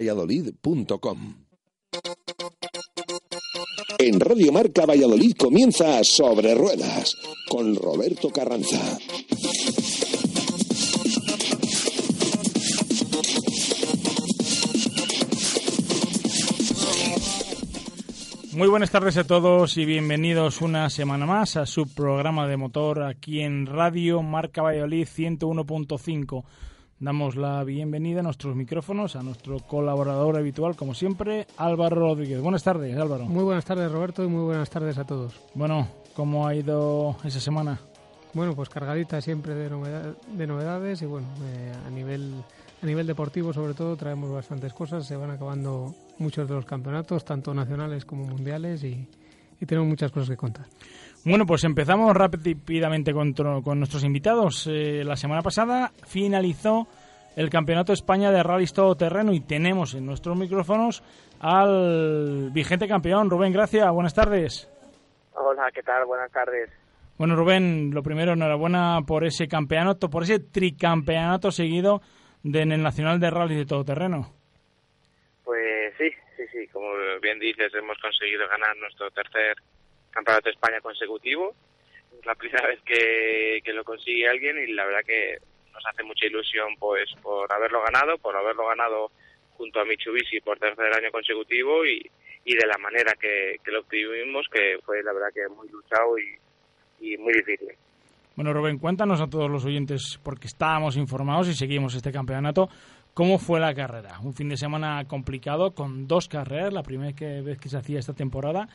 [0.00, 1.34] Valladolid.com
[3.98, 7.16] En Radio Marca Valladolid comienza Sobre Ruedas
[7.48, 8.78] con Roberto Carranza.
[18.52, 23.02] Muy buenas tardes a todos y bienvenidos una semana más a su programa de motor
[23.02, 26.44] aquí en Radio Marca Valladolid 101.5.
[27.00, 32.40] Damos la bienvenida a nuestros micrófonos a nuestro colaborador habitual, como siempre, Álvaro Rodríguez.
[32.40, 33.26] Buenas tardes, Álvaro.
[33.26, 35.34] Muy buenas tardes, Roberto, y muy buenas tardes a todos.
[35.54, 37.78] Bueno, ¿cómo ha ido esa semana?
[38.34, 42.34] Bueno, pues cargadita siempre de, de novedades y bueno, eh, a nivel
[42.82, 47.24] a nivel deportivo sobre todo traemos bastantes cosas, se van acabando muchos de los campeonatos,
[47.24, 49.08] tanto nacionales como mundiales y,
[49.66, 50.66] tenemos muchas cosas que contar.
[51.24, 54.66] Bueno, pues empezamos rápidamente con, con nuestros invitados.
[54.66, 56.86] Eh, la semana pasada finalizó
[57.36, 61.02] el Campeonato de España de Rallys Terreno y tenemos en nuestros micrófonos
[61.40, 63.90] al vigente campeón, Rubén Gracia.
[63.90, 64.68] Buenas tardes.
[65.34, 66.04] Hola, ¿qué tal?
[66.06, 66.70] Buenas tardes.
[67.16, 72.00] Bueno, Rubén, lo primero, enhorabuena por ese campeonato, por ese tricampeonato seguido
[72.42, 74.32] de, en el Nacional de Rally de Todoterreno.
[75.44, 76.88] Pues sí, sí, sí, como
[77.20, 79.56] bien dices, hemos conseguido ganar nuestro tercer
[80.18, 81.54] campeonato de España consecutivo.
[82.18, 85.38] Es la primera vez que, que lo consigue alguien y la verdad que
[85.72, 89.10] nos hace mucha ilusión pues por haberlo ganado, por haberlo ganado
[89.56, 92.02] junto a Mitsubishi por tercer año consecutivo y,
[92.44, 96.18] y de la manera que, que lo obtuvimos, que fue la verdad que muy luchado
[96.18, 97.70] y, y muy difícil.
[98.34, 102.68] Bueno, Rubén, cuéntanos a todos los oyentes, porque estábamos informados y seguimos este campeonato,
[103.12, 104.20] ¿cómo fue la carrera?
[104.22, 108.14] Un fin de semana complicado con dos carreras, la primera vez que se hacía esta
[108.14, 108.68] temporada,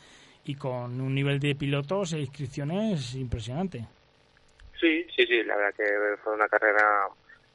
[0.46, 3.86] y con un nivel de pilotos e inscripciones impresionante.
[4.80, 7.08] Sí, sí, sí, la verdad que fue una carrera,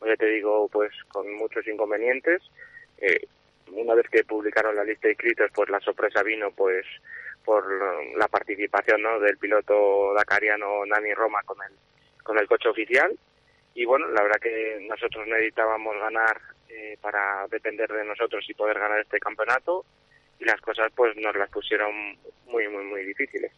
[0.07, 2.43] ya te digo, pues con muchos inconvenientes.
[2.99, 3.27] Eh,
[3.73, 6.87] una vez que publicaron la lista de inscritos, pues la sorpresa vino, pues
[7.45, 7.65] por
[8.17, 9.21] la participación ¿no?
[9.21, 11.73] del piloto dacariano Nani Roma con el
[12.23, 13.17] con el coche oficial
[13.75, 18.79] y bueno, la verdad que nosotros necesitábamos ganar eh, para depender de nosotros y poder
[18.79, 19.85] ganar este campeonato
[20.39, 23.53] y las cosas pues nos las pusieron muy muy muy difíciles.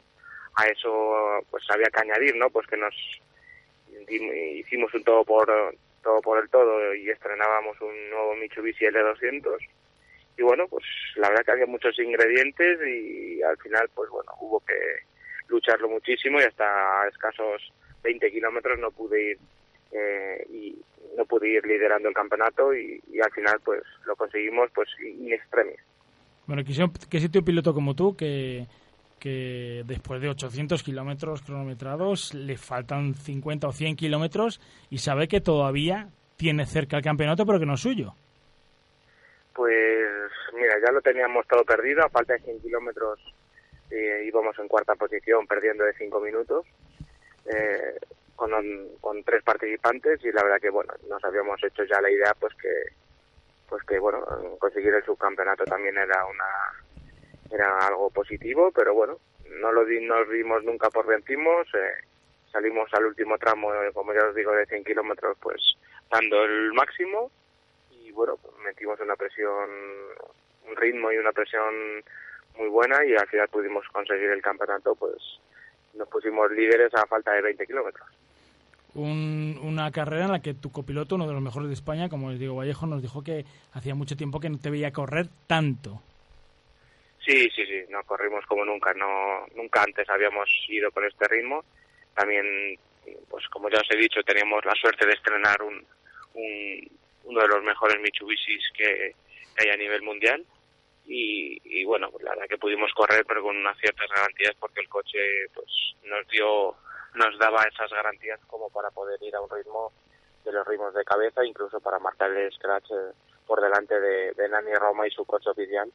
[0.57, 2.51] A eso pues había que añadir, ¿no?
[2.51, 2.95] Pues que nos
[4.09, 9.59] hicimos un todo por todo por el todo y estrenábamos un nuevo Mitsubishi L200
[10.41, 10.85] y bueno, pues
[11.17, 14.75] la verdad que había muchos ingredientes y al final pues bueno, hubo que
[15.49, 19.39] lucharlo muchísimo y hasta escasos 20 kilómetros no pude ir
[19.93, 20.79] eh, y
[21.17, 25.81] no pude ir liderando el campeonato y, al final pues lo conseguimos pues in extremis.
[26.51, 28.67] Bueno, qué sitio piloto como tú que
[29.21, 34.61] que después de 800 kilómetros cronometrados le faltan 50 o 100 kilómetros
[34.91, 38.15] y sabe que todavía tiene cerca el campeonato pero que no es suyo.
[39.55, 43.21] Pues mira, ya lo teníamos todo perdido, a falta de 100 kilómetros
[43.93, 46.67] eh, íbamos en cuarta posición perdiendo de 5 minutos
[47.47, 47.95] eh,
[48.35, 48.51] con,
[49.01, 52.53] con tres participantes y la verdad que bueno nos habíamos hecho ya la idea pues
[52.57, 53.00] que
[53.71, 54.27] pues que bueno
[54.59, 56.45] conseguir el subcampeonato también era una
[57.51, 62.05] era algo positivo pero bueno no lo nos dimos nunca por vencimos eh,
[62.53, 65.63] salimos al último tramo eh, como ya os digo de 100 kilómetros pues
[66.11, 67.31] dando el máximo
[67.91, 69.71] y bueno metimos una presión
[70.69, 72.05] un ritmo y una presión
[72.59, 75.17] muy buena y al final pudimos conseguir el campeonato pues
[75.95, 78.09] nos pusimos líderes a falta de 20 kilómetros.
[78.95, 82.41] Una carrera en la que tu copiloto, uno de los mejores de España, como les
[82.41, 86.03] digo Vallejo, nos dijo que hacía mucho tiempo que no te veía correr tanto.
[87.25, 91.65] Sí, sí, sí, no corrimos como nunca, no nunca antes habíamos ido con este ritmo.
[92.15, 92.79] También,
[93.29, 95.87] pues como ya os he dicho, teníamos la suerte de estrenar un,
[97.25, 99.15] uno de los mejores Mitsubishis que
[99.59, 100.45] hay a nivel mundial
[101.07, 104.89] y, bueno, pues la verdad que pudimos correr pero con unas ciertas garantías porque el
[104.89, 105.67] coche pues
[106.05, 106.77] nos dio,
[107.15, 109.93] nos daba esas garantías como para poder ir a un ritmo
[110.45, 113.13] de los ritmos de cabeza, incluso para marcar el scratch eh,
[113.47, 115.91] por delante de, de, Nani Roma y su coche oficial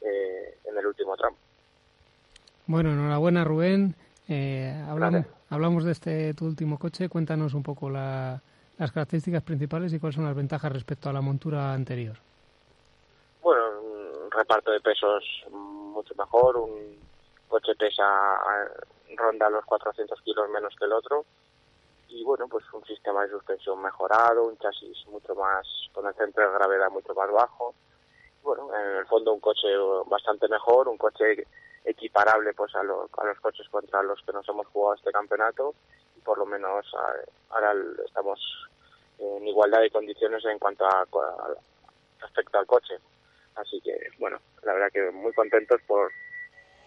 [0.00, 1.36] eh, en el último tramo.
[2.66, 3.94] Bueno, enhorabuena Rubén.
[4.28, 7.08] Eh, hablamos, hablamos de este tu último coche.
[7.08, 8.40] Cuéntanos un poco las
[8.92, 12.16] características principales y cuáles son las ventajas respecto a la montura anterior
[14.36, 16.98] reparto de pesos mucho mejor, un
[17.48, 18.04] coche pesa
[19.14, 21.24] ronda los 400 kilos menos que el otro.
[22.08, 26.44] Y bueno, pues un sistema de suspensión mejorado, un chasis mucho más, con el centro
[26.44, 27.74] de gravedad mucho más bajo.
[28.42, 29.68] Bueno, en el fondo un coche
[30.06, 31.46] bastante mejor, un coche
[31.84, 33.10] equiparable pues a, los
[33.40, 35.74] coches contra los que nos hemos jugado este campeonato.
[36.16, 36.86] Y por lo menos
[37.50, 37.74] ahora
[38.04, 38.40] estamos
[39.18, 41.54] en igualdad de condiciones en cuanto a, a
[42.20, 42.98] respecto al coche.
[43.56, 46.10] Así que, bueno, la verdad que muy contentos por,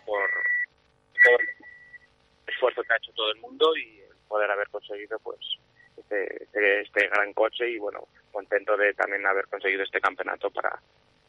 [0.06, 0.30] por
[2.50, 5.40] esfuerzo que ha hecho todo el mundo y poder haber conseguido pues
[5.98, 10.80] este, este, este, gran coche y bueno, contento de también haber conseguido este campeonato para,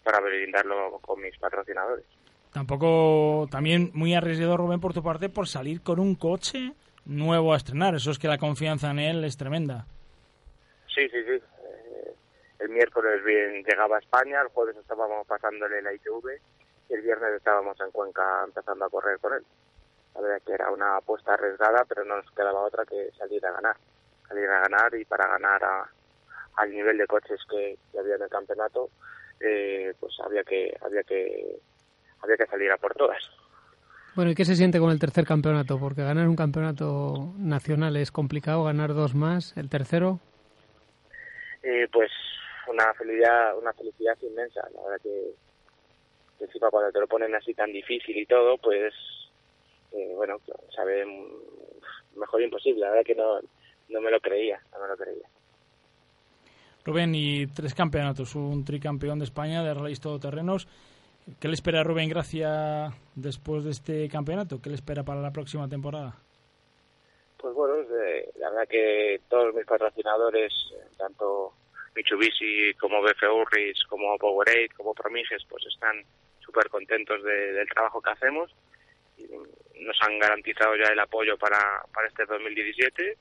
[0.05, 2.05] para brindarlo con mis patrocinadores.
[2.53, 6.73] Tampoco, también muy arriesgado Rubén por tu parte por salir con un coche
[7.07, 9.87] nuevo a estrenar, eso es que la confianza en él es tremenda.
[10.95, 11.33] Sí, sí, sí.
[11.33, 12.15] Eh,
[12.59, 16.41] el miércoles bien llegaba a España, el jueves estábamos pasándole la ITV
[16.91, 19.45] y el viernes estábamos en Cuenca empezando a correr con él.
[20.15, 23.53] La verdad que era una apuesta arriesgada, pero no nos quedaba otra que salir a
[23.53, 23.77] ganar.
[24.29, 25.63] Salir a ganar y para ganar
[26.57, 28.91] al nivel de coches que, había en el campeonato,
[29.41, 31.61] eh, pues había que, había que,
[32.23, 33.23] había que salir a por todas.
[34.15, 35.79] Bueno, ¿y qué se siente con el tercer campeonato?
[35.79, 40.19] Porque ganar un campeonato nacional es complicado, ganar dos más, el tercero.
[41.63, 42.11] Eh, pues
[42.67, 44.61] una felicidad, una felicidad inmensa.
[44.75, 45.35] La verdad que,
[46.39, 48.93] que encima cuando te lo ponen así tan difícil y todo, pues
[49.93, 50.41] eh, bueno,
[50.75, 51.05] sabe
[52.17, 53.41] mejor imposible, la verdad que no,
[53.89, 55.29] no me lo creía, no me lo creía.
[56.85, 60.67] Rubén, y tres campeonatos, un tricampeón de España de rallies todoterrenos.
[61.39, 64.61] ¿Qué le espera a Rubén Gracia después de este campeonato?
[64.63, 66.17] ¿Qué le espera para la próxima temporada?
[67.37, 67.77] Pues bueno,
[68.39, 70.53] la verdad que todos mis patrocinadores,
[70.97, 71.53] tanto
[71.95, 76.03] Mitsubishi como BF Urris, como Powerade, como Promiges, pues están
[76.41, 78.51] súper contentos del trabajo que hacemos
[79.81, 83.17] nos han garantizado ya el apoyo para, para este 2017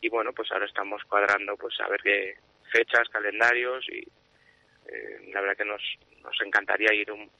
[0.00, 2.34] y bueno, pues ahora estamos cuadrando pues a ver qué
[2.70, 5.82] fechas, calendarios y eh, la verdad que nos,
[6.22, 7.30] nos encantaría ir un,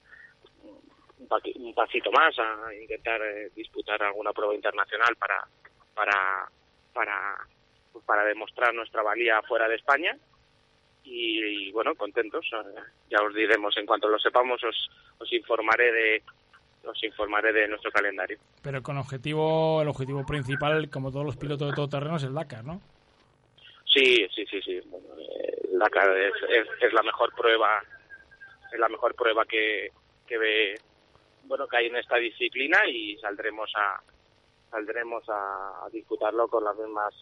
[0.59, 5.45] un, pasito más a intentar eh, disputar alguna prueba internacional para
[5.95, 6.49] para
[6.93, 7.37] para
[7.93, 10.17] pues para demostrar nuestra valía fuera de España.
[11.05, 12.49] Y, y, bueno contentos.
[13.11, 16.23] Ya os diremos en cuanto lo sepamos os, os informaré de,
[16.85, 18.39] os informaré de nuestro calendario.
[18.63, 22.35] Pero con objetivo, el objetivo principal, como todos los pilotos de todo terreno, es el
[22.35, 22.81] Dakar, ¿no?
[23.87, 24.81] Sí, sí, sí, sí.
[25.73, 26.35] el Dakar es,
[26.81, 27.83] es, la mejor prueba,
[28.73, 29.91] es la mejor prueba que,
[30.27, 30.75] que ve,
[31.45, 34.01] bueno, que hay en esta disciplina y saldremos a
[34.71, 37.15] saldremos a disputarlo con las mismas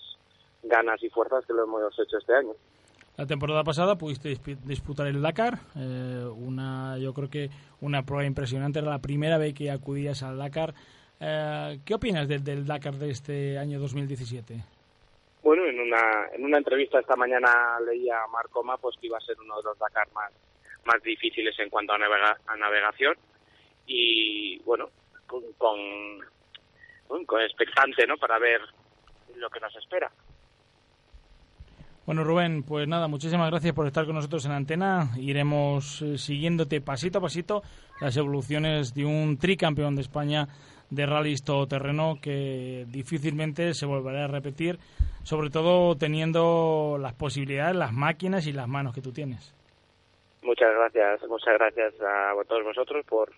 [0.63, 2.53] ganas y fuerzas que lo hemos hecho este año.
[3.21, 4.35] La temporada pasada pudiste
[4.65, 7.51] disputar el Dakar, eh, una, yo creo que
[7.83, 10.73] una prueba impresionante, era la primera vez que acudías al Dakar.
[11.21, 14.65] Eh, ¿Qué opinas del, Dakar de este año 2017?
[15.43, 19.21] Bueno, en una, en una entrevista esta mañana leía a Marco pues que iba a
[19.21, 20.33] ser uno de los Dakar más,
[20.87, 23.17] más difíciles en cuanto a, a navegación
[23.87, 24.89] y bueno,
[25.27, 28.17] con, con, con expectante ¿no?
[28.17, 28.63] para ver
[29.37, 30.11] lo que nos espera.
[32.11, 35.11] Bueno, Rubén, pues nada, muchísimas gracias por estar con nosotros en antena.
[35.17, 37.63] Iremos eh, siguiéndote pasito a pasito
[38.01, 40.49] las evoluciones de un tricampeón de España
[40.91, 44.81] de rallies todoterreno que difícilmente se volverá a repetir,
[45.23, 49.55] sobre todo teniendo las posibilidades, las máquinas y las manos que tú tienes.
[50.43, 53.31] Muchas gracias, muchas gracias a todos vosotros por,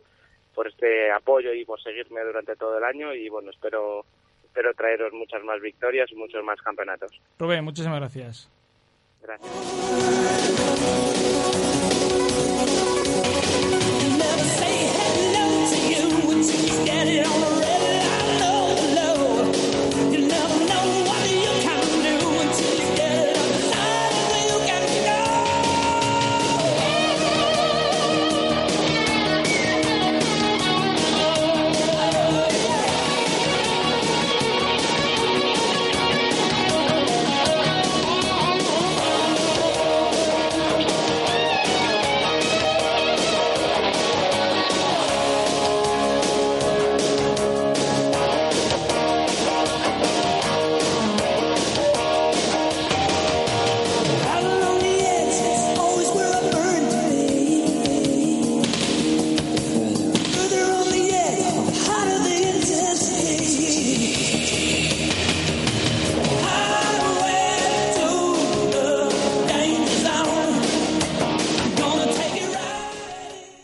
[0.54, 4.06] por este apoyo y por seguirme durante todo el año y bueno, espero
[4.46, 7.12] espero traeros muchas más victorias y muchos más campeonatos.
[7.38, 8.50] Rubén, muchísimas gracias.
[9.22, 9.82] Gracias.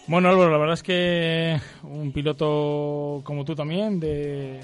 [0.09, 4.63] Bueno, Álvaro, la verdad es que un piloto como tú también, del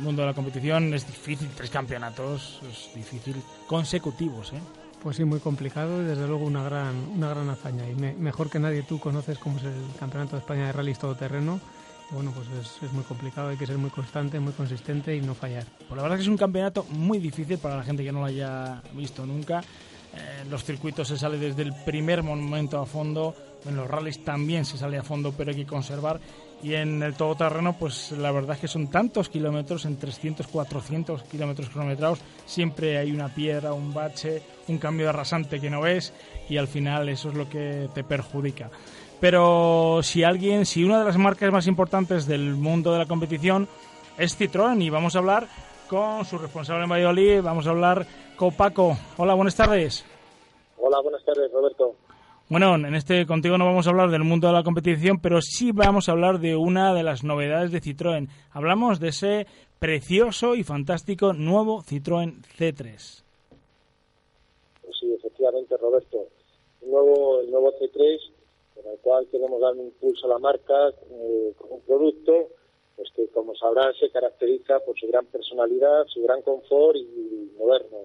[0.00, 4.60] mundo de la competición, es difícil, tres campeonatos, es difícil, consecutivos, ¿eh?
[5.02, 7.88] Pues sí, muy complicado y desde luego una gran, una gran hazaña.
[7.88, 11.60] Y mejor que nadie tú conoces cómo es el Campeonato de España de Rallys Todoterreno.
[12.10, 15.34] bueno, pues es, es, muy complicado, hay que ser muy constante, muy consistente y no
[15.34, 15.64] fallar.
[15.78, 18.18] Pues la verdad es que es un campeonato muy difícil para la gente que no
[18.20, 19.62] lo haya visto nunca.
[20.42, 23.34] en los circuitos se sale desde el primer momento a fondo,
[23.68, 26.20] en los rallies también se sale a fondo, pero hay que conservar.
[26.62, 31.22] Y en el todoterreno, pues la verdad es que son tantos kilómetros, en 300, 400
[31.24, 36.12] kilómetros cronometrados, siempre hay una piedra, un bache, un cambio de rasante que no ves
[36.48, 38.70] y al final eso es lo que te perjudica.
[39.20, 43.68] Pero si alguien, si una de las marcas más importantes del mundo de la competición
[44.16, 45.46] es Citroën y vamos a hablar
[45.88, 48.06] con su responsable en Valladolid, vamos a hablar
[48.36, 48.96] con Paco.
[49.16, 50.04] Hola, buenas tardes.
[50.76, 51.94] Hola, buenas tardes, Roberto.
[52.50, 55.70] Bueno, en este contigo no vamos a hablar del mundo de la competición, pero sí
[55.70, 58.26] vamos a hablar de una de las novedades de Citroën.
[58.52, 59.46] Hablamos de ese
[59.78, 63.22] precioso y fantástico nuevo Citroën C3.
[64.82, 66.24] Pues sí, efectivamente, Roberto.
[66.80, 68.18] El nuevo, el nuevo C3
[68.74, 72.48] con el cual queremos dar un impulso a la marca eh, con un producto
[72.96, 77.98] pues que, como sabrán, se caracteriza por su gran personalidad, su gran confort y moderno.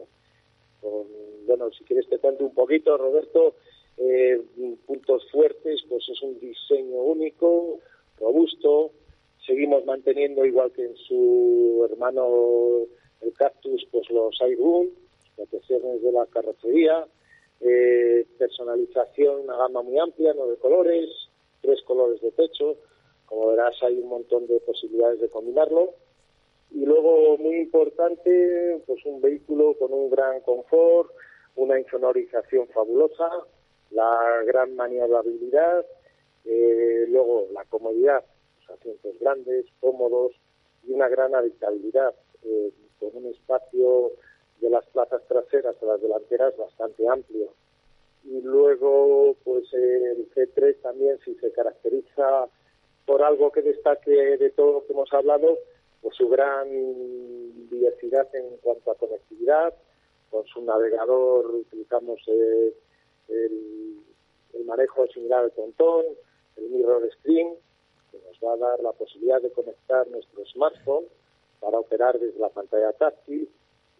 [1.48, 3.56] bueno, si quieres te cuento un poquito, Roberto,
[3.98, 4.42] eh,
[4.86, 7.80] puntos fuertes, pues es un diseño único,
[8.20, 8.92] robusto,
[9.46, 12.86] seguimos manteniendo igual que en su hermano
[13.22, 14.90] el Cactus, pues los Airboom,
[15.36, 17.08] protecciones de la carrocería,
[17.62, 21.10] eh, personalización, una gama muy amplia, nueve colores,
[21.62, 22.78] tres colores de techo.
[23.26, 25.92] Como verás, hay un montón de posibilidades de combinarlo.
[26.72, 31.12] Y luego, muy importante, pues un vehículo con un gran confort,
[31.56, 33.30] una insonorización fabulosa,
[33.94, 35.86] la gran maniobrabilidad,
[36.46, 38.24] eh, luego la comodidad,
[38.60, 40.34] los asientos grandes, cómodos
[40.84, 44.12] y una gran habitabilidad, eh, con un espacio
[44.62, 47.54] de las plazas traseras a las delanteras bastante amplio.
[48.24, 52.48] Y luego, pues el C3 también, si se caracteriza
[53.06, 55.58] por algo que destaque de todo lo que hemos hablado,
[56.02, 56.68] por su gran
[57.70, 59.74] diversidad en cuanto a conectividad,
[60.30, 62.74] con su navegador utilizamos eh,
[63.30, 64.00] el,
[64.54, 66.06] el, manejo similar al pontón,
[66.58, 67.56] el mirror screen,
[68.12, 71.06] que nos va a dar la posibilidad de conectar nuestro smartphone
[71.60, 73.50] para operar desde la pantalla táctil.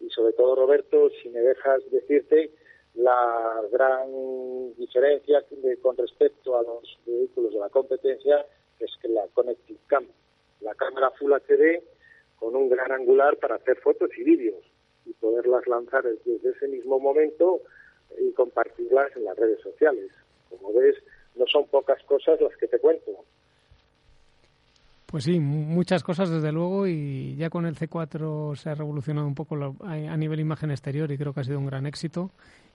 [0.00, 2.50] Y sobre todo, Roberto, si me dejas decirte
[2.94, 5.44] la gran diferencia
[5.82, 8.46] con respecto a los vehículos de la competencia
[8.78, 10.06] es que la Connected Cam,
[10.60, 11.82] la cámara Full HD
[12.38, 14.62] con un gran angular para hacer fotos y vídeos
[15.06, 17.62] y poderlas lanzar desde ese mismo momento
[18.18, 20.10] y compartirlas en las redes sociales.
[20.50, 20.96] Como ves,
[21.34, 23.12] no son pocas cosas las que te cuento.
[25.06, 29.36] Pues sí, muchas cosas desde luego y ya con el C4 se ha revolucionado un
[29.36, 32.32] poco a nivel imagen exterior y creo que ha sido un gran éxito.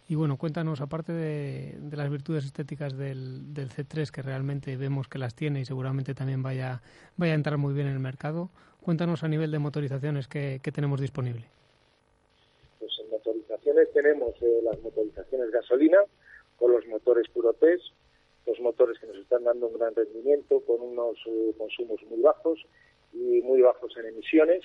[0.10, 5.36] Y bueno, cuéntanos, aparte de, las virtudes estéticas del, C3, que realmente vemos que las
[5.36, 6.82] tiene y seguramente también vaya,
[7.16, 8.50] vaya a entrar muy bien en el mercado,
[8.82, 11.46] cuéntanos a nivel de motorizaciones que, tenemos disponible.
[13.88, 16.00] Tenemos eh, las motorizaciones gasolina
[16.58, 17.84] con los motores puro test,
[18.46, 22.66] los motores que nos están dando un gran rendimiento con unos eh, consumos muy bajos
[23.14, 24.64] y muy bajos en emisiones.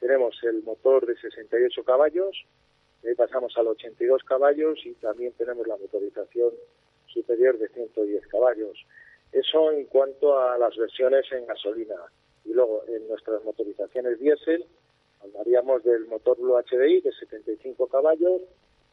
[0.00, 2.44] Tenemos el motor de 68 caballos,
[3.16, 6.50] pasamos al 82 caballos y también tenemos la motorización
[7.06, 8.76] superior de 110 caballos.
[9.32, 11.96] Eso en cuanto a las versiones en gasolina.
[12.44, 14.64] Y luego en nuestras motorizaciones diésel
[15.24, 18.42] hablaríamos del motor Blue HDI de 75 caballos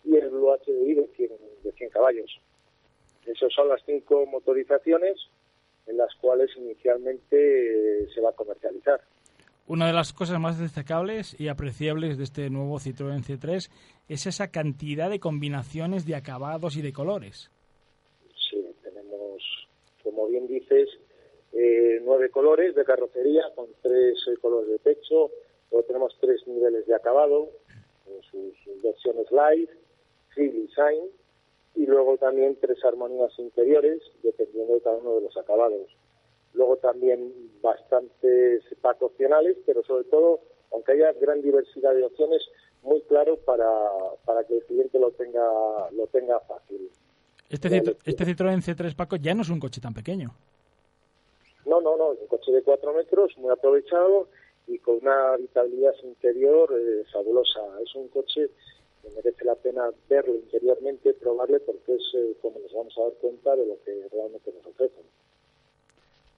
[0.03, 1.29] y el Blue HDI de 100,
[1.63, 2.39] de 100 caballos.
[3.25, 5.17] Esas son las cinco motorizaciones
[5.87, 9.01] en las cuales inicialmente eh, se va a comercializar.
[9.67, 13.69] Una de las cosas más destacables y apreciables de este nuevo Citroën C3
[14.09, 17.51] es esa cantidad de combinaciones de acabados y de colores.
[18.49, 19.43] Sí, tenemos,
[20.03, 20.89] como bien dices,
[21.53, 25.29] eh, nueve colores de carrocería con tres eh, colores de pecho.
[25.71, 27.49] Luego tenemos tres niveles de acabado,
[28.07, 29.69] en sus, versiones light,
[30.33, 31.01] free design
[31.75, 35.87] y luego también tres armonías interiores, dependiendo de cada uno de los acabados.
[36.53, 40.41] Luego también bastantes packs opcionales, pero sobre todo,
[40.73, 42.41] aunque haya gran diversidad de opciones,
[42.83, 43.69] muy claro para,
[44.25, 45.41] para que el cliente lo tenga,
[45.91, 46.89] lo tenga fácil.
[47.49, 47.67] Este,
[48.05, 50.31] este Citroën C3 Paco ya no es un coche tan pequeño.
[51.65, 54.27] No, no, no, es un coche de 4 metros, muy aprovechado
[54.73, 57.59] y con una habitabilidad interior eh, fabulosa.
[57.83, 58.49] Es un coche
[59.01, 63.13] que merece la pena verlo interiormente, probarle, porque es eh, como nos vamos a dar
[63.13, 65.03] cuenta de lo que realmente nos ofrecen.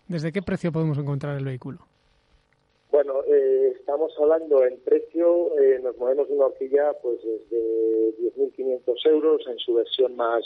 [0.08, 1.80] ¿Desde qué precio podemos encontrar el vehículo?
[2.94, 9.06] Bueno, eh, estamos hablando en precio, eh, nos movemos de una horquilla pues desde 10.500
[9.08, 10.44] euros en su versión más,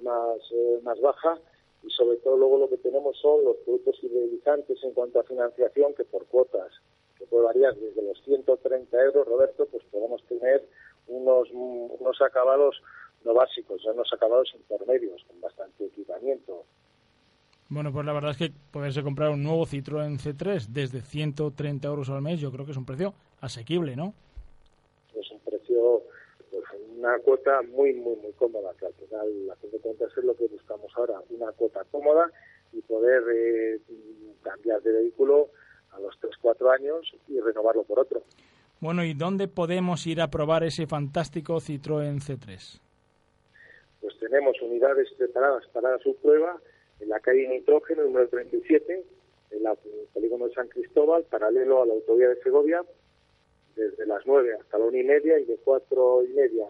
[0.00, 1.38] más, eh, más baja
[1.82, 5.92] y sobre todo luego lo que tenemos son los productos fidelizantes en cuanto a financiación
[5.92, 6.72] que por cuotas,
[7.18, 10.66] que puede variar desde los 130 euros, Roberto, pues podemos tener
[11.08, 12.80] unos, unos acabados
[13.24, 16.64] no básicos, ya unos acabados intermedios, con bastante equipamiento.
[17.68, 22.08] Bueno, pues la verdad es que poderse comprar un nuevo Citroën C3 desde 130 euros
[22.10, 24.14] al mes, yo creo que es un precio asequible, ¿no?
[25.12, 26.02] Es un precio,
[26.50, 26.62] pues
[26.96, 30.36] una cuota muy, muy, muy cómoda, que al final, a fin de cuentas, es lo
[30.36, 32.30] que buscamos ahora, una cuota cómoda
[32.72, 33.80] y poder eh,
[34.42, 35.48] cambiar de vehículo
[35.96, 38.22] a los 3-4 años y renovarlo por otro.
[38.80, 42.80] Bueno, ¿y dónde podemos ir a probar ese fantástico Citroën C3?
[44.00, 46.60] Pues tenemos unidades preparadas para su prueba
[47.00, 49.04] en la calle Nitrógeno, número 37,
[49.50, 49.76] en el
[50.12, 52.82] polígono de San Cristóbal, paralelo a la autovía de Segovia,
[53.74, 56.66] desde las 9 hasta la 1 y media y de 4 y media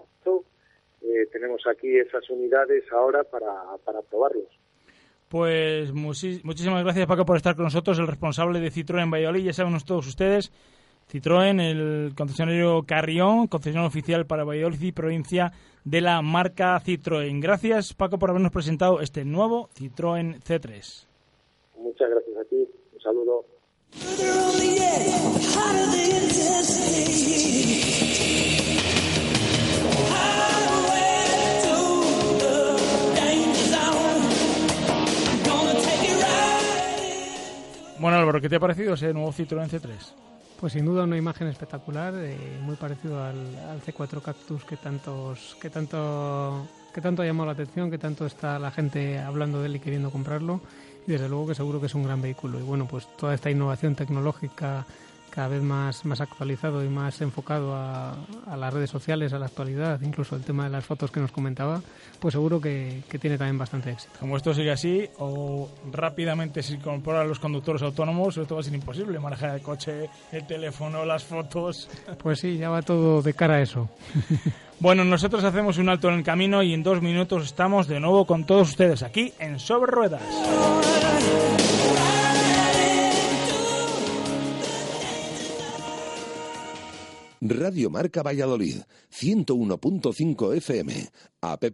[1.02, 4.48] eh, tenemos aquí esas unidades ahora para, para probarlos.
[5.28, 9.76] Pues muchísimas gracias Paco por estar con nosotros, el responsable de Citroën Valladolid, ya saben
[9.84, 10.52] todos ustedes,
[11.10, 15.52] Citroën, el concesionario Carrión, concesionario oficial para Valladolid y provincia
[15.84, 17.40] de la marca Citroën.
[17.40, 21.06] Gracias, Paco, por habernos presentado este nuevo Citroën C3.
[21.78, 22.68] Muchas gracias a ti.
[22.92, 23.44] Un saludo.
[37.98, 39.90] Bueno, Álvaro, ¿qué te ha parecido ese nuevo Citroën C3?
[40.60, 43.36] Pues sin duda una imagen espectacular, eh, muy parecido al,
[43.86, 48.58] C4 Cactus que tantos, que tanto, que tanto ha llamado la atención, que tanto está
[48.58, 50.60] la gente hablando de él y queriendo comprarlo.
[51.06, 52.58] Y desde luego que seguro que es un gran vehículo.
[52.58, 54.84] Y bueno, pues toda esta innovación tecnológica
[55.36, 58.16] cada vez más, más actualizado y más enfocado a,
[58.56, 61.82] las redes sociales, a la actualidad, incluso el tema de las fotos que nos comentaba,
[62.18, 64.14] pues seguro que, tiene también bastante éxito.
[64.18, 68.74] Como esto sigue así, o rápidamente se incorporan los conductores autónomos, esto va a ser
[68.74, 71.90] imposible, manejar el coche, el teléfono, las fotos.
[72.22, 73.90] Pues sí, ya va todo de cara a eso.
[74.78, 78.26] Bueno, nosotros hacemos un alto en el camino y en dos minutos estamos de nuevo
[78.26, 80.20] con todos ustedes aquí en Sobre Ruedas.
[87.48, 91.64] Radio Marca Valladolid, 101.5 FM, app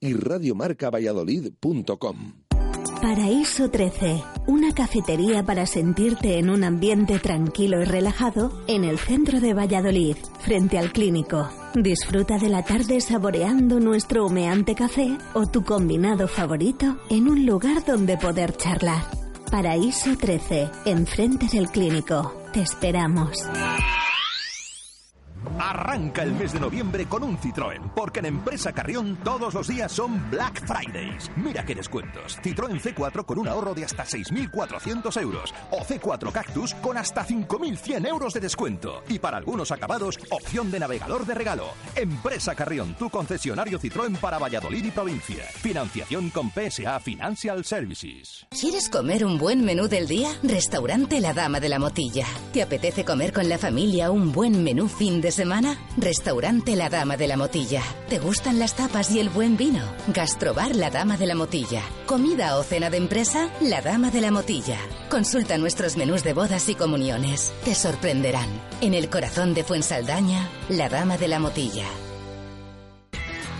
[0.00, 2.44] y radiomarcavalladolid.com.
[3.04, 9.40] Paraíso 13, una cafetería para sentirte en un ambiente tranquilo y relajado en el centro
[9.40, 11.50] de Valladolid, frente al clínico.
[11.74, 17.84] Disfruta de la tarde saboreando nuestro humeante café o tu combinado favorito en un lugar
[17.84, 19.04] donde poder charlar.
[19.50, 22.32] Paraíso 13, enfrente del clínico.
[22.54, 23.36] Te esperamos.
[25.58, 29.92] Arranca el mes de noviembre con un Citroën, porque en Empresa Carrión todos los días
[29.92, 31.30] son Black Fridays.
[31.36, 32.38] Mira qué descuentos.
[32.42, 38.08] Citroën C4 con un ahorro de hasta 6.400 euros o C4 Cactus con hasta 5.100
[38.08, 39.04] euros de descuento.
[39.08, 41.68] Y para algunos acabados, opción de navegador de regalo.
[41.94, 45.44] Empresa Carrión, tu concesionario Citroën para Valladolid y provincia.
[45.44, 48.46] Financiación con PSA Financial Services.
[48.50, 50.30] ¿Quieres comer un buen menú del día?
[50.42, 52.26] Restaurante La Dama de la Motilla.
[52.52, 55.43] ¿Te apetece comer con la familia un buen menú fin de semana?
[55.44, 55.76] Semana?
[55.98, 57.82] Restaurante La Dama de la Motilla.
[58.08, 59.82] ¿Te gustan las tapas y el buen vino?
[60.06, 61.82] Gastrobar La Dama de la Motilla.
[62.06, 63.50] ¿Comida o cena de empresa?
[63.60, 64.78] La Dama de la Motilla.
[65.10, 67.52] Consulta nuestros menús de bodas y comuniones.
[67.62, 68.48] Te sorprenderán.
[68.80, 71.84] En el corazón de Fuensaldaña, La Dama de la Motilla.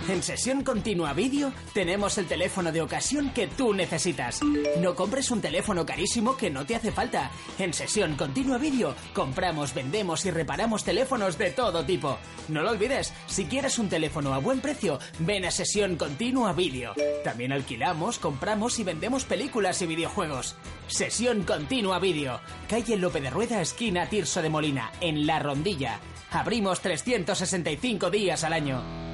[0.07, 4.39] En Sesión Continua Vídeo tenemos el teléfono de ocasión que tú necesitas.
[4.79, 7.31] No compres un teléfono carísimo que no te hace falta.
[7.57, 12.19] En Sesión Continua Vídeo compramos, vendemos y reparamos teléfonos de todo tipo.
[12.49, 16.93] No lo olvides, si quieres un teléfono a buen precio, ven a Sesión Continua Vídeo.
[17.23, 20.55] También alquilamos, compramos y vendemos películas y videojuegos.
[20.87, 22.41] Sesión Continua Vídeo.
[22.69, 25.99] Calle Lope de Rueda, esquina Tirso de Molina, en La Rondilla.
[26.29, 29.04] Abrimos 365 días al año.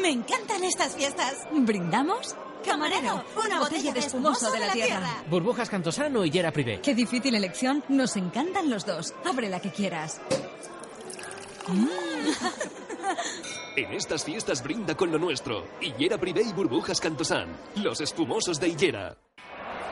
[0.00, 1.46] Me encantan estas fiestas.
[1.52, 2.36] ¿Brindamos?
[2.64, 5.22] Camarero, una, botella, de espumoso de la, tierra.
[5.30, 6.80] Burbujas Cantosano y Yera Privé.
[6.82, 7.82] Qué difícil elección.
[7.88, 9.14] Nos encantan los dos.
[9.24, 10.20] Abre la que quieras.
[13.76, 15.64] En estas fiestas brinda con lo nuestro.
[15.80, 17.56] Hillera Privé y Burbujas Cantosan.
[17.76, 19.16] Los espumosos de Hillera.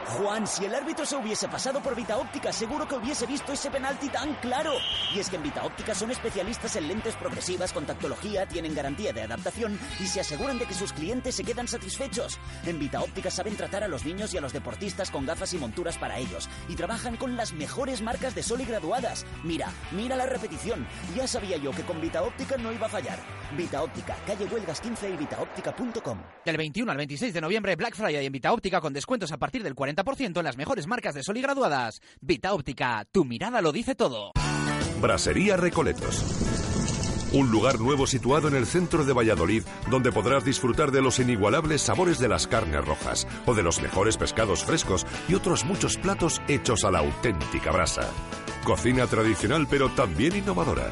[0.09, 3.71] Juan, si el árbitro se hubiese pasado por Vita Óptica, seguro que hubiese visto ese
[3.71, 4.73] penalti tan claro.
[5.13, 9.13] Y es que en Vita Óptica son especialistas en lentes progresivas con tactología, tienen garantía
[9.13, 12.39] de adaptación y se aseguran de que sus clientes se quedan satisfechos.
[12.65, 15.59] En Vita Óptica saben tratar a los niños y a los deportistas con gafas y
[15.59, 19.27] monturas para ellos y trabajan con las mejores marcas de sol y graduadas.
[19.43, 20.87] Mira, mira la repetición.
[21.17, 23.19] Ya sabía yo que con Vita Óptica no iba a fallar.
[23.57, 26.19] Vita Óptica, calle Huelgas 15 y vitaóptica.com.
[26.45, 29.65] Del 21 al 26 de noviembre, Black Friday en Vita Óptica con descuentos a partir
[29.65, 32.01] del 40 en las mejores marcas de sol y graduadas.
[32.21, 34.33] Vita Óptica, tu mirada lo dice todo.
[35.01, 36.25] Brasería Recoletos
[37.33, 41.83] Un lugar nuevo situado en el centro de Valladolid, donde podrás disfrutar de los inigualables
[41.83, 46.41] sabores de las carnes rojas, o de los mejores pescados frescos y otros muchos platos
[46.49, 48.11] hechos a la auténtica brasa.
[48.65, 50.91] Cocina tradicional pero también innovadora.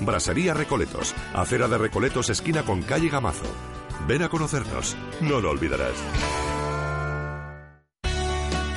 [0.00, 3.46] Brasería Recoletos, acera de Recoletos esquina con calle Gamazo.
[4.06, 6.53] Ven a conocernos, no lo olvidarás.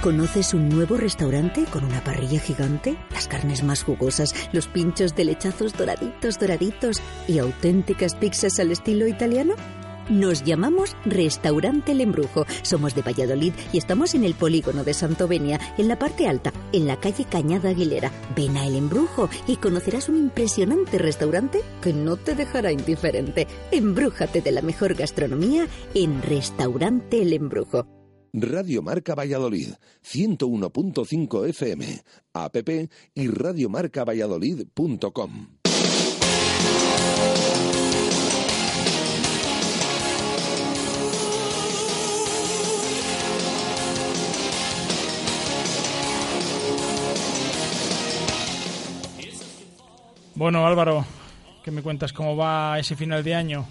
[0.01, 2.97] ¿Conoces un nuevo restaurante con una parrilla gigante?
[3.11, 9.07] Las carnes más jugosas, los pinchos de lechazos doraditos, doraditos y auténticas pizzas al estilo
[9.07, 9.55] italiano?
[10.07, 12.45] Nos llamamos Restaurante El Embrujo.
[12.61, 16.85] Somos de Valladolid y estamos en el polígono de Santovenia, en la parte alta, en
[16.87, 18.11] la calle Cañada Aguilera.
[18.35, 23.47] Ven a El Embrujo y conocerás un impresionante restaurante que no te dejará indiferente.
[23.71, 27.96] Embrújate de la mejor gastronomía en Restaurante El Embrujo.
[28.39, 29.73] Radio Marca Valladolid,
[30.03, 32.55] 101.5 FM, app
[33.15, 35.47] y radiomarcavalladolid.com.
[50.35, 51.03] Bueno, Álvaro,
[51.63, 52.13] ¿qué me cuentas?
[52.13, 53.65] ¿Cómo va ese final de año?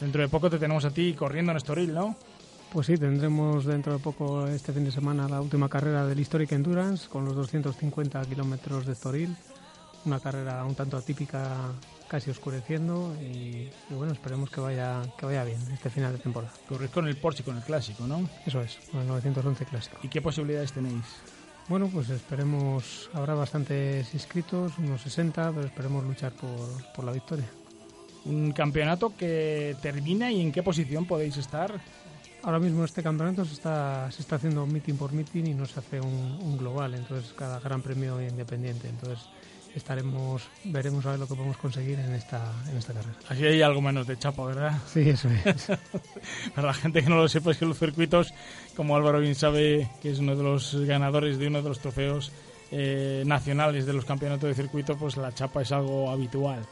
[0.00, 2.16] Dentro de poco te tenemos a ti corriendo en Estoril, ¿no?
[2.74, 6.50] Pues sí, tendremos dentro de poco este fin de semana la última carrera del Historic
[6.50, 9.36] Endurance con los 250 kilómetros de Estoril.
[10.04, 11.70] Una carrera un tanto atípica,
[12.08, 16.52] casi oscureciendo y, y, bueno, esperemos que vaya que vaya bien este final de temporada.
[16.68, 18.28] Corres con el Porsche, con el clásico, ¿no?
[18.44, 19.98] Eso es, con el 911 clásico.
[20.02, 21.04] ¿Y qué posibilidades tenéis?
[21.68, 27.46] Bueno, pues esperemos, habrá bastantes inscritos, unos 60, pero esperemos luchar por, por la victoria.
[28.24, 31.80] ¿Un campeonato que termina y en qué posición podéis estar?
[32.44, 35.80] Ahora mismo este campeonato se está, se está haciendo meeting por meeting y no se
[35.80, 38.86] hace un, un global, entonces cada gran premio independiente.
[38.88, 39.26] Entonces
[39.74, 43.16] estaremos, veremos a ver lo que podemos conseguir en esta, en esta carrera.
[43.28, 44.78] Así hay algo menos de chapa, ¿verdad?
[44.86, 45.68] Sí, eso es.
[46.54, 48.32] Para la gente que no lo sepa, es que los circuitos,
[48.76, 52.30] como Álvaro bien sabe, que es uno de los ganadores de uno de los trofeos
[52.70, 56.64] eh, nacionales de los campeonatos de circuito, pues la chapa es algo habitual.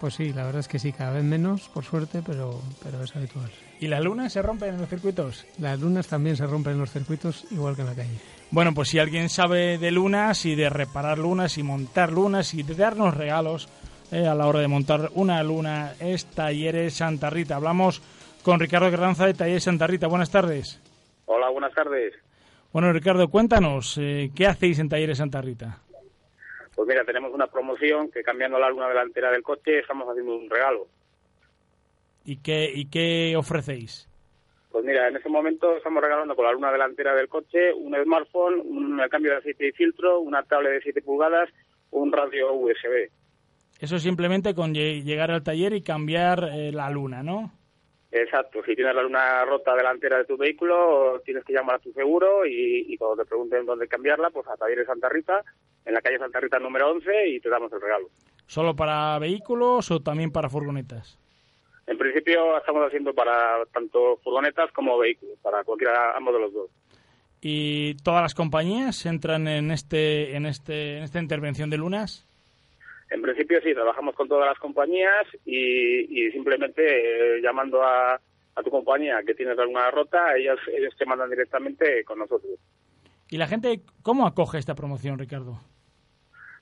[0.00, 3.14] Pues sí, la verdad es que sí, cada vez menos, por suerte, pero, pero es
[3.14, 3.50] habitual.
[3.80, 5.46] ¿Y las lunas se rompen en los circuitos?
[5.58, 8.18] Las lunas también se rompen en los circuitos, igual que en la calle.
[8.50, 12.62] Bueno, pues si alguien sabe de lunas y de reparar lunas y montar lunas y
[12.62, 13.70] de darnos regalos
[14.12, 17.56] eh, a la hora de montar una luna, es Talleres Santa Rita.
[17.56, 18.02] Hablamos
[18.42, 20.08] con Ricardo Carranza de Talleres Santa Rita.
[20.08, 20.78] Buenas tardes.
[21.24, 22.12] Hola, buenas tardes.
[22.74, 25.78] Bueno, Ricardo, cuéntanos, eh, ¿qué hacéis en Talleres Santa Rita?
[26.74, 30.50] Pues mira, tenemos una promoción que cambiando la luna delantera del coche estamos haciendo un
[30.50, 30.86] regalo.
[32.24, 34.08] ¿Y qué, y qué ofrecéis?
[34.70, 38.60] Pues mira, en ese momento estamos regalando con la luna delantera del coche un smartphone,
[38.60, 41.50] un cambio de aceite y filtro, una tablet de 7 pulgadas,
[41.90, 43.10] un radio USB.
[43.80, 47.52] Eso simplemente con llegar al taller y cambiar eh, la luna, ¿no?
[48.12, 51.92] Exacto, si tienes la luna rota delantera de tu vehículo, tienes que llamar a tu
[51.92, 55.44] seguro y, y cuando te pregunten dónde cambiarla, pues a Talleres Santa Rita,
[55.84, 58.08] en la calle Santa Rita número 11 y te damos el regalo.
[58.46, 61.18] ¿Solo para vehículos o también para furgonetas?
[61.86, 66.70] En principio estamos haciendo para tanto furgonetas como vehículos, para cualquiera, ambos de los dos.
[67.40, 72.26] ¿Y todas las compañías entran en este, en este, en esta intervención de lunas?
[73.10, 78.62] En principio sí, trabajamos con todas las compañías y, y simplemente eh, llamando a, a,
[78.62, 82.52] tu compañía que tienes alguna rota, ellos, ellos te mandan directamente con nosotros.
[83.28, 85.58] ¿Y la gente cómo acoge esta promoción, Ricardo?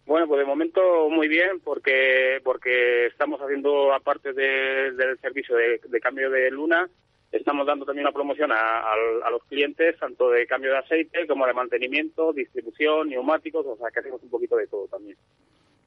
[0.09, 5.83] Bueno, pues de momento muy bien porque porque estamos haciendo aparte de, del servicio de,
[5.87, 6.89] de, cambio de luna,
[7.31, 8.95] estamos dando también una promoción a, a,
[9.27, 13.91] a, los clientes tanto de cambio de aceite como de mantenimiento, distribución, neumáticos, o sea
[13.91, 15.19] que hacemos un poquito de todo también.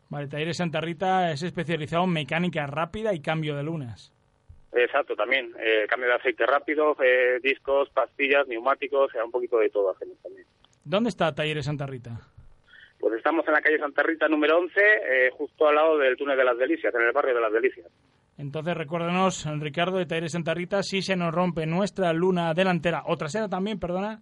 [0.10, 4.14] Vale, Talleres Santa Rita es especializado en mecánica rápida y cambio de lunas.
[4.72, 5.52] Exacto, también.
[5.60, 9.90] Eh, cambio de aceite rápido, eh, discos, pastillas, neumáticos, o sea, un poquito de todo
[9.90, 10.46] hacemos también.
[10.84, 12.22] ¿Dónde está Talleres Santa Rita?
[13.22, 16.44] Estamos en la calle Santa Rita número 11, eh, justo al lado del túnel de
[16.44, 17.86] las Delicias, en el barrio de las Delicias.
[18.36, 23.18] Entonces recuérdanos, Ricardo, de Talleres Santa Rita, si se nos rompe nuestra luna delantera o
[23.18, 24.22] trasera también, perdona.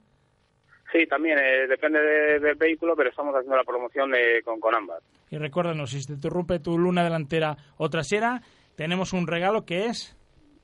[0.91, 4.75] Sí, también, eh, depende de, del vehículo, pero estamos haciendo la promoción de, con, con
[4.75, 5.01] ambas.
[5.31, 8.41] Y recuérdanos, si se te rompe tu luna delantera o trasera,
[8.75, 10.13] tenemos un regalo que es...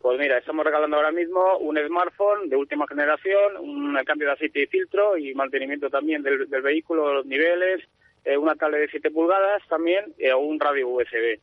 [0.02, 4.64] Pues mira, estamos regalando ahora mismo un smartphone de última generación, un cambio de aceite
[4.64, 7.82] y filtro y mantenimiento también del, del vehículo, los niveles,
[8.26, 11.40] eh, una tablet de 7 pulgadas también eh, o un radio USB.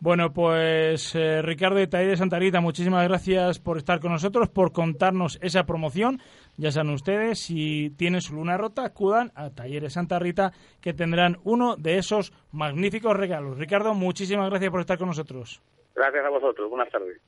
[0.00, 4.48] Bueno, pues eh, Ricardo de Taller de Santa Rita, muchísimas gracias por estar con nosotros,
[4.48, 6.20] por contarnos esa promoción.
[6.56, 11.38] Ya saben ustedes, si tienen su luna rota, acudan a Talleres Santa Rita, que tendrán
[11.42, 13.58] uno de esos magníficos regalos.
[13.58, 15.60] Ricardo, muchísimas gracias por estar con nosotros.
[15.96, 16.70] Gracias a vosotros.
[16.70, 17.18] Buenas tardes.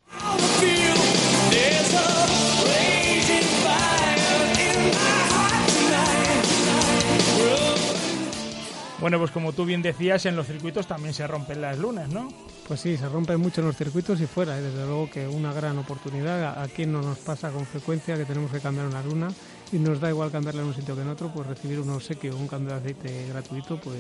[9.01, 12.29] Bueno, pues como tú bien decías, en los circuitos también se rompen las lunas, ¿no?
[12.69, 15.55] Pues sí, se rompen mucho en los circuitos y fuera, y desde luego que una
[15.55, 16.63] gran oportunidad.
[16.63, 19.29] Aquí no nos pasa con frecuencia que tenemos que cambiar una luna
[19.73, 22.37] y nos da igual cambiarla en un sitio que en otro, pues recibir un obsequio
[22.37, 23.97] un cambio de aceite gratuito, pues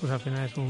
[0.00, 0.68] pues al final es un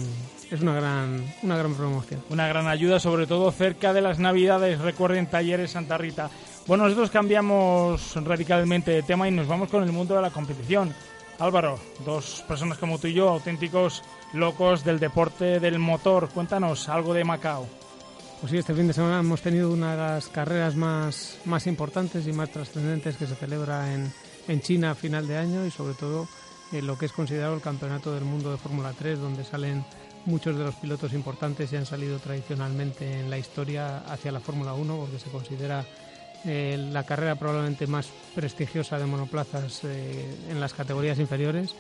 [0.50, 2.24] es una gran una gran promoción.
[2.28, 4.80] Una gran ayuda, sobre todo cerca de las Navidades.
[4.80, 6.28] Recuerden Talleres Santa Rita.
[6.66, 10.92] Bueno, nosotros cambiamos radicalmente de tema y nos vamos con el mundo de la competición.
[11.40, 14.03] Álvaro, dos personas como tú y yo, auténticos
[14.35, 16.29] locos del deporte del motor.
[16.29, 17.66] Cuéntanos algo de Macao.
[18.40, 22.26] Pues sí, este fin de semana hemos tenido una de las carreras más, más importantes
[22.26, 24.12] y más trascendentes que se celebra en,
[24.48, 26.29] en China a final de año y sobre todo
[26.72, 29.83] en lo que es considerado el Campeonato del Mundo de Fórmula 3, donde salen
[30.26, 34.74] muchos de los pilotos importantes y han salido tradicionalmente en la historia hacia la Fórmula
[34.74, 35.87] 1, porque se considera
[36.46, 41.74] eh, la carrera probablemente más prestigiosa de monoplazas eh, en las categorías inferiores.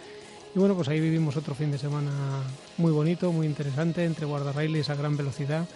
[0.54, 2.10] Y bueno, pues ahí vivimos otro fin de semana
[2.76, 5.66] muy bonito, muy interesante, entre guardarrailes a gran velocidad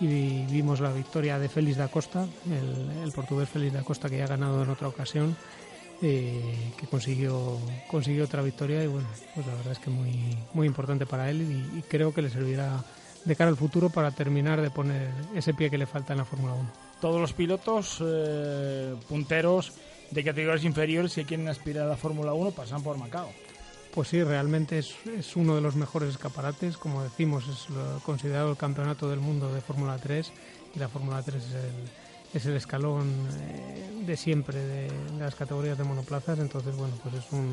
[0.00, 4.24] y vimos la victoria de Félix da Costa, el, portugués Félix da Costa que ya
[4.24, 5.36] ha ganado en otra ocasión,
[6.02, 10.66] eh, que consiguió consiguió otra victoria y bueno, pues la verdad es que muy muy
[10.66, 12.82] importante para él y, y creo que le servirá
[13.24, 16.24] de cara al futuro para terminar de poner ese pie que le falta en la
[16.24, 19.72] Fórmula 1 todos los pilotos eh, punteros
[20.10, 23.30] de categorías inferiores que quieren aspirar a la Fórmula 1 pasan por Macao.
[23.94, 26.76] Pues sí, realmente es, es, uno de los mejores escaparates.
[26.76, 30.32] Como decimos, es lo, considerado el campeonato del mundo de Fórmula 3
[30.74, 35.36] y la Fórmula 3 es el, es el escalón eh, de siempre de, de, las
[35.36, 36.40] categorías de monoplazas.
[36.40, 37.52] Entonces, bueno, pues es un,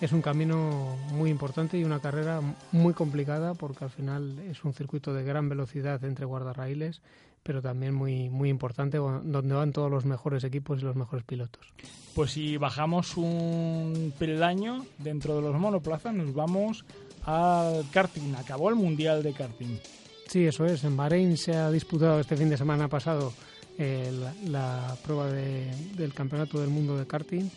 [0.00, 2.40] es un camino muy importante y una carrera
[2.72, 7.02] muy complicada porque al final es un circuito de gran velocidad entre guardarraíles
[7.42, 11.66] pero también muy, muy importante, donde van todos los mejores equipos y los mejores pilotos.
[12.14, 16.84] Pues si bajamos un peldaño dentro de los monoplazas, nos vamos
[17.24, 18.34] al karting.
[18.34, 19.78] Acabó el Mundial de karting.
[20.26, 20.84] Sí, eso es.
[20.84, 23.32] En Bahrein se ha disputado este fin de semana pasado
[23.78, 27.48] eh, la, la, prueba de, del Campeonato del Mundo de karting.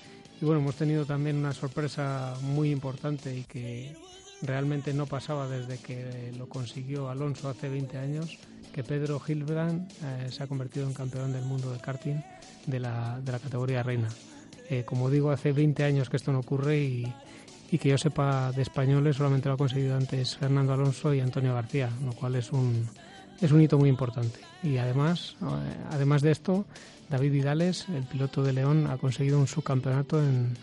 [0.42, 3.96] Y bueno, hemos tenido también una sorpresa muy importante y que
[4.44, 8.38] realmente no pasaba desde que lo consiguió Alonso hace 20 años
[8.74, 12.22] que Pedro Hilbrand eh, se ha convertido en campeón del mundo de karting
[12.66, 14.10] de la, categoría reina.
[14.70, 17.14] Eh, como digo, hace 20 años que esto no ocurre y,
[17.80, 21.90] que yo sepa de españoles solamente lo ha conseguido antes Fernando Alonso y Antonio García,
[22.06, 22.88] lo cual es un,
[23.42, 24.40] hito muy importante.
[24.62, 25.46] Y además, eh,
[25.90, 26.66] además de esto,
[27.10, 30.56] David Vidales, el piloto de León, ha conseguido un subcampeonato, en,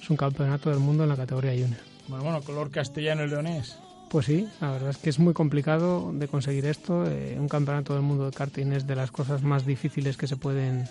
[0.00, 1.93] subcampeonato del mundo en la categoría junior.
[2.08, 3.78] Bueno, bueno, color castellano leonés.
[4.08, 7.04] Pues sí, la verdad es que es muy complicado de conseguir esto.
[7.06, 10.36] Eh, un campeonato del mundo de karting es de las cosas más difíciles que se
[10.36, 10.88] pueden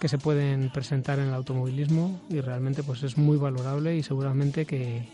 [0.00, 4.66] que se pueden presentar en el automovilismo y realmente pues es muy valorable y seguramente
[4.66, 5.08] que,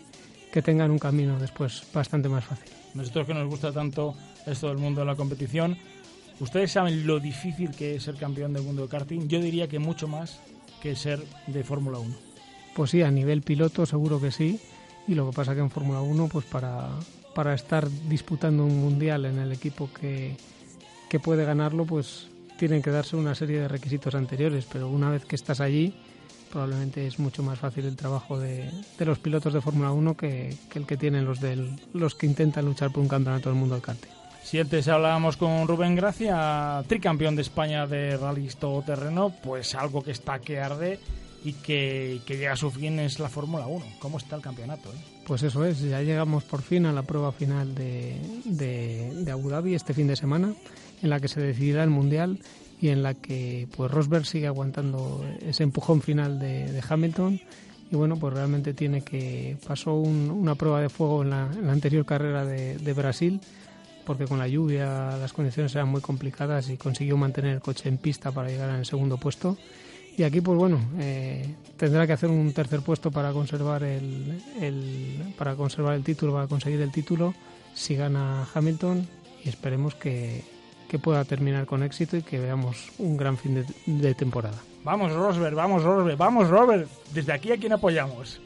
[0.51, 2.71] que tengan un camino después bastante más fácil.
[2.93, 5.77] Nosotros que nos gusta tanto esto del mundo de la competición,
[6.39, 9.27] ustedes saben lo difícil que es ser campeón del mundo de karting.
[9.27, 10.39] Yo diría que mucho más
[10.81, 12.13] que ser de Fórmula 1.
[12.75, 14.59] Pues sí, a nivel piloto seguro que sí.
[15.11, 16.87] Y lo que pasa que en Fórmula 1, pues para,
[17.35, 20.37] para estar disputando un mundial en el equipo que,
[21.09, 25.25] que puede ganarlo, pues tienen que darse una serie de requisitos anteriores, pero una vez
[25.25, 25.93] que estás allí,
[26.49, 30.55] probablemente es mucho más fácil el trabajo de, de los pilotos de Fórmula 1 que,
[30.69, 33.75] que, el que tienen los, del, los que intentan luchar por un campeonato del mundo
[33.75, 34.11] del karting.
[34.43, 40.11] Si antes hablábamos con Rubén Gracia, tricampeón de España de rallies todoterreno, pues algo que
[40.11, 40.99] está que arde
[41.43, 43.85] y que, que llega a su fin es la Fórmula 1.
[43.99, 44.89] ¿Cómo está el campeonato?
[44.89, 44.97] Eh?
[45.25, 49.49] Pues eso es, ya llegamos por fin a la prueba final de, de, de, Abu
[49.49, 50.53] Dhabi este fin de semana,
[51.01, 52.39] en la que se decidirá el Mundial
[52.79, 57.39] y en la que pues Rosberg sigue aguantando ese empujón final de, de Hamilton
[57.91, 61.67] y bueno, pues realmente tiene que pasó un, una prueba de fuego en la, en
[61.67, 63.39] la anterior carrera de, Brasil
[64.05, 67.97] porque con la lluvia las condiciones eran muy complicadas y consiguió mantener el coche en
[67.97, 69.57] pista para llegar el segundo puesto
[70.17, 75.33] y aquí, pues bueno, eh, tendrá que hacer un tercer puesto para conservar el, el,
[75.37, 77.33] para conservar el título, para conseguir el título,
[77.73, 79.07] si gana Hamilton
[79.43, 80.43] y esperemos que,
[80.89, 84.57] que pueda terminar con éxito y que veamos un gran fin de, de temporada.
[84.83, 86.89] Vamos Rosberg, vamos Rosberg, vamos Robert.
[87.13, 88.41] Desde aquí a quién apoyamos.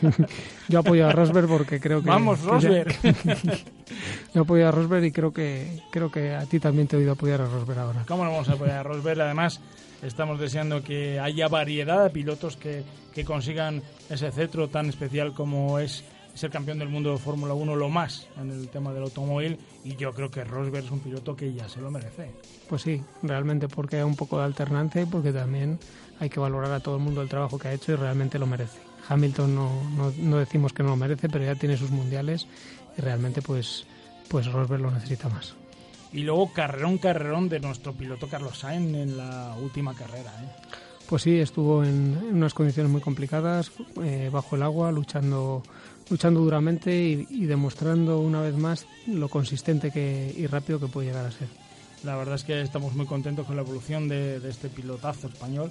[0.68, 2.08] Yo apoyo a Rosberg porque creo que.
[2.08, 2.94] Vamos Rosberg.
[4.34, 7.12] Yo apoyo a Rosberg y creo que creo que a ti también te he oído
[7.12, 8.04] apoyar a Rosberg ahora.
[8.06, 9.22] ¿Cómo no vamos a apoyar a Rosberg?
[9.22, 9.60] Además,
[10.02, 12.84] estamos deseando que haya variedad de pilotos que,
[13.14, 17.76] que consigan ese cetro tan especial como es ser campeón del mundo de Fórmula 1
[17.76, 21.36] lo más en el tema del automóvil y yo creo que Rosberg es un piloto
[21.36, 22.30] que ya se lo merece.
[22.68, 25.78] Pues sí, realmente porque hay un poco de alternancia y porque también
[26.20, 28.46] hay que valorar a todo el mundo el trabajo que ha hecho y realmente lo
[28.46, 28.80] merece.
[29.08, 32.46] Hamilton no, no, no decimos que no lo merece, pero ya tiene sus mundiales
[32.96, 33.86] y realmente pues,
[34.28, 35.54] pues Rosberg lo necesita más.
[36.12, 40.30] Y luego carrerón, carrerón de nuestro piloto Carlos Sainz en la última carrera.
[40.42, 40.76] ¿eh?
[41.08, 43.72] Pues sí, estuvo en, en unas condiciones muy complicadas,
[44.02, 45.62] eh, bajo el agua, luchando,
[46.10, 51.08] luchando duramente y, y, demostrando una vez más lo consistente que, y rápido que puede
[51.08, 51.48] llegar a ser.
[52.04, 55.70] La verdad es que estamos muy contentos con la evolución de, de este pilotazo español.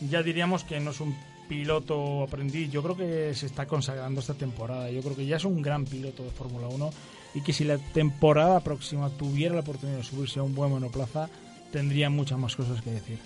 [0.00, 1.16] Ya diríamos que no es un
[1.48, 4.90] piloto aprendiz, yo creo que se está consagrando esta temporada.
[4.90, 6.90] Yo creo que ya es un gran piloto de Fórmula 1
[7.38, 11.28] y que si la temporada próxima tuviera la oportunidad de subirse a un buen monoplaza,
[11.70, 13.18] tendría muchas más cosas que decir.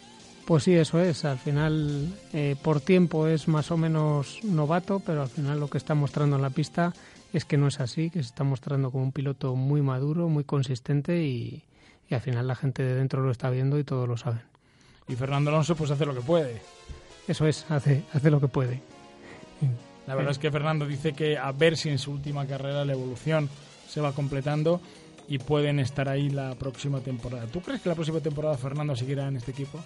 [0.45, 1.25] Pues sí, eso es.
[1.25, 5.79] Al final, eh, por tiempo es más o menos novato, pero al final lo que
[5.79, 6.93] está mostrando en la pista
[7.33, 10.45] es que no es así, que se está mostrando como un piloto muy maduro, muy
[10.45, 11.63] consistente y,
[12.11, 14.43] y al final la gente de dentro lo está viendo y todos lo saben.
[15.09, 16.61] Y Fernando Alonso pues hace lo que puede.
[17.27, 18.83] Eso es, hace, hace lo que puede.
[20.07, 22.93] La verdad es que Fernando dice que a ver si en su última carrera la
[22.93, 23.49] evolución
[23.93, 24.81] se va completando
[25.29, 27.47] y pueden estar ahí la próxima temporada.
[27.47, 29.79] ¿Tú crees que la próxima temporada Fernando seguirá en este equipo?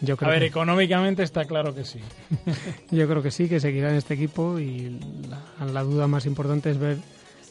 [0.00, 2.00] Yo creo a ver, que, económicamente está claro que sí.
[2.90, 6.70] yo creo que sí, que seguirá en este equipo y la, la, duda más importante
[6.70, 6.98] es ver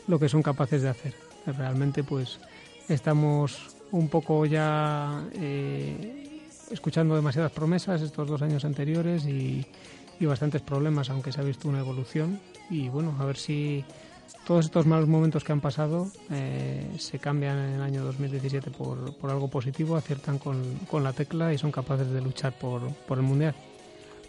[0.08, 1.14] lo que son capaces de hacer.
[1.46, 2.40] Realmente, pues
[2.88, 6.40] estamos un poco ya eh,
[6.72, 9.66] escuchando demasiadas promesas estos dos años anteriores y,
[10.20, 12.40] y bastantes problemas, aunque se ha visto una evolución.
[12.70, 13.84] Y bueno, a ver si
[14.46, 19.13] todos estos malos momentos que han pasado eh, se cambian en el año 2017 por,
[19.15, 23.24] por algo positivo, aciertan con, la tecla y son capaces de luchar por, por, el
[23.24, 23.56] Mundial.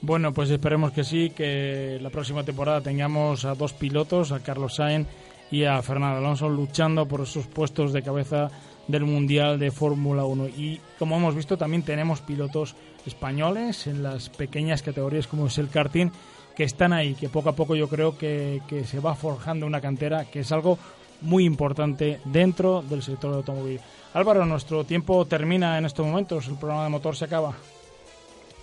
[0.00, 4.76] Bueno, pues esperemos que sí, que la próxima temporada tengamos a dos pilotos, a Carlos
[4.76, 5.08] Sainz
[5.50, 8.50] y a Fernando Alonso, luchando por esos puestos de cabeza
[8.88, 10.48] del Mundial de Fórmula 1.
[10.48, 12.74] Y como hemos visto, también tenemos pilotos
[13.06, 16.10] españoles en las pequeñas categorías como es el karting
[16.54, 19.80] que están ahí, que poco a poco yo creo que, que, se va forjando una
[19.80, 20.78] cantera, que es algo
[21.20, 23.80] muy importante dentro del sector del automóvil.
[24.14, 27.54] Álvaro, nuestro tiempo termina en estos momentos, el programa de motor se acaba.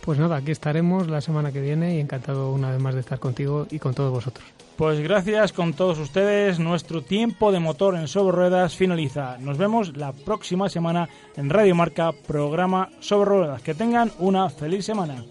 [0.01, 3.19] Pues nada, aquí estaremos la semana que viene y encantado una vez más de estar
[3.19, 4.45] contigo y con todos vosotros.
[4.79, 6.57] Pues gracias con todos ustedes.
[6.57, 9.37] Nuestro tiempo de motor en sobre ruedas finaliza.
[9.39, 13.61] Nos vemos la próxima semana en Radio Marca, programa sobre ruedas.
[13.61, 15.21] Que tengan una feliz semana.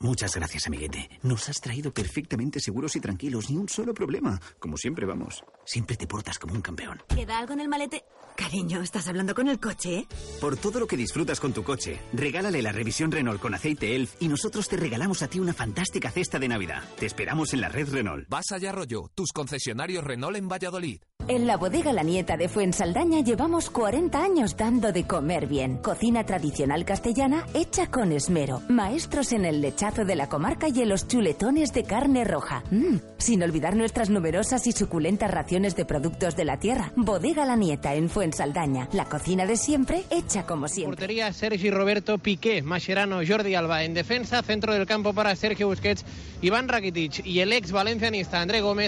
[0.00, 1.10] Muchas gracias, amiguete.
[1.22, 4.40] Nos has traído perfectamente seguros y tranquilos, ni un solo problema.
[4.58, 5.44] Como siempre vamos.
[5.64, 7.02] Siempre te portas como un campeón.
[7.08, 8.04] ¿Queda algo en el malete?
[8.36, 10.06] Cariño, ¿estás hablando con el coche?
[10.40, 14.14] Por todo lo que disfrutas con tu coche, regálale la revisión Renault con aceite ELF
[14.20, 16.84] y nosotros te regalamos a ti una fantástica cesta de Navidad.
[16.96, 18.28] Te esperamos en la red Renault.
[18.28, 21.00] Vas allá, rollo, tus concesionarios Renault en Valladolid.
[21.26, 25.76] En la bodega La Nieta de Fuensaldaña llevamos 40 años dando de comer bien.
[25.76, 28.62] Cocina tradicional castellana hecha con esmero.
[28.68, 32.62] Maestros en el lechazo de la comarca y en los chuletones de carne roja.
[32.70, 36.92] Mmm, sin olvidar nuestras numerosas y suculentas raciones de productos de la tierra.
[36.96, 38.88] Bodega La Nieta en Fuensaldaña.
[38.92, 40.96] La cocina de siempre hecha como siempre.
[40.96, 43.84] Portería Sergi Roberto Piqué, Mascherano, Jordi Alba.
[43.84, 46.06] En defensa, centro del campo para Sergio Busquets,
[46.40, 48.68] Iván Rakitic y el ex valencianista André Gómez.